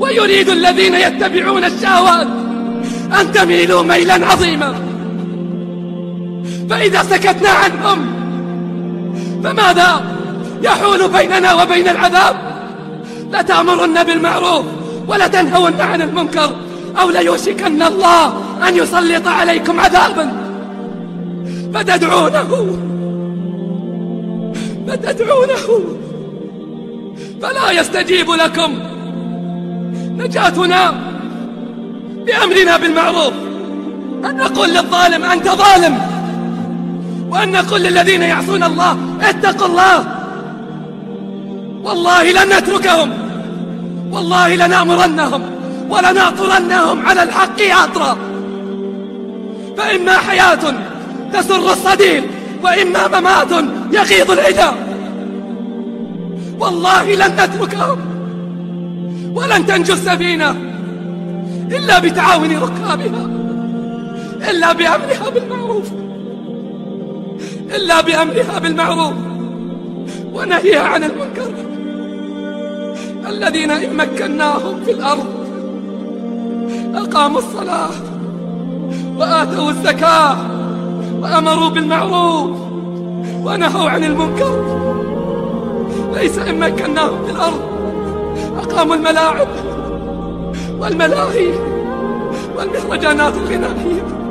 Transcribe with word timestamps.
ويريد 0.00 0.48
الذين 0.48 0.94
يتبعون 0.94 1.64
الشهوات 1.64 2.26
أن 3.20 3.32
تميلوا 3.32 3.82
ميلا 3.82 4.26
عظيما. 4.26 4.74
فإذا 6.70 7.02
سكتنا 7.02 7.48
عنهم 7.48 8.06
فماذا 9.44 10.02
يحول 10.62 11.08
بيننا 11.08 11.62
وبين 11.62 11.88
العذاب؟ 11.88 12.36
لتأمرن 13.32 14.04
بالمعروف 14.04 14.64
ولتنهون 15.08 15.80
عن 15.80 16.02
المنكر 16.02 16.50
أو 17.00 17.10
ليوشكن 17.10 17.82
الله 17.82 18.26
أن 18.68 18.76
يسلط 18.76 19.28
عليكم 19.28 19.80
عذابا. 19.80 20.32
فتدعونه 21.74 22.78
فتدعونه. 24.88 25.96
فلا 27.42 27.70
يستجيب 27.80 28.30
لكم 28.30 28.78
نجاتنا 30.18 30.94
بأمرنا 32.26 32.76
بالمعروف. 32.76 33.32
أن 34.24 34.36
نقول 34.36 34.68
للظالم 34.68 35.24
أنت 35.24 35.48
ظالم. 35.48 35.98
وأن 37.30 37.52
نقول 37.52 37.80
للذين 37.80 38.22
يعصون 38.22 38.62
الله 38.62 38.98
اتقوا 39.20 39.66
الله. 39.66 40.04
والله 41.84 42.32
لن 42.32 42.56
نتركهم. 42.58 43.10
والله 44.12 44.54
لنأمرنهم 44.54 45.42
ولنعطرنهم 45.90 47.06
على 47.06 47.22
الحق 47.22 47.60
عطرا. 47.60 48.16
فإما 49.76 50.12
حياة 50.12 50.74
تسر 51.32 51.72
الصديق 51.72 52.24
وإما 52.62 53.08
ممات 53.08 53.64
يغيظ 53.92 54.30
العدا 54.30 54.72
والله 56.60 57.14
لن 57.14 57.32
نتركهم. 57.32 58.15
ولن 59.36 59.66
تنجو 59.66 59.94
السفينة 59.94 60.50
إلا 61.70 61.98
بتعاون 61.98 62.56
ركابها 62.56 63.26
إلا 64.50 64.72
بأمرها 64.72 65.30
بالمعروف 65.34 65.90
إلا 67.76 68.00
بأمرها 68.00 68.58
بالمعروف 68.58 69.14
ونهيها 70.32 70.82
عن 70.82 71.04
المنكر. 71.04 71.52
الذين 73.28 73.70
إن 73.70 73.96
مكناهم 73.96 74.84
في 74.84 74.90
الأرض 74.90 75.26
أقاموا 76.94 77.38
الصلاة 77.38 77.90
وآتوا 79.16 79.70
الزكاة 79.70 80.36
وأمروا 81.20 81.68
بالمعروف 81.68 82.56
ونهوا 83.44 83.90
عن 83.90 84.04
المنكر. 84.04 84.76
ليس 86.14 86.38
إن 86.38 86.58
مكناهم 86.60 87.24
في 87.24 87.30
الأرض 87.30 87.75
أقاموا 88.58 88.94
الملاعب 88.94 89.48
والملاهي 90.80 91.50
والمهرجانات 92.56 93.34
الغنائية. 93.34 94.25